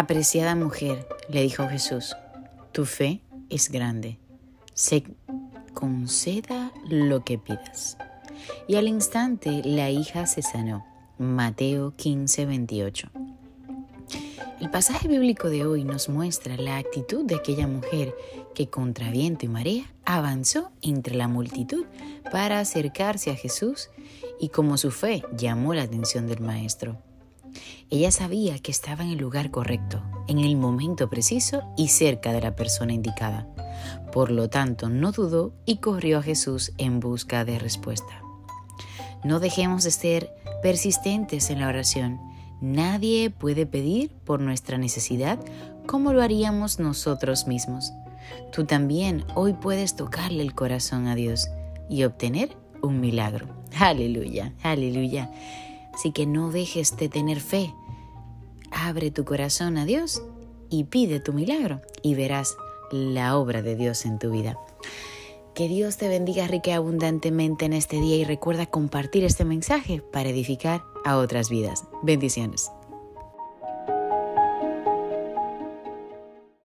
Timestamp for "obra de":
63.36-63.76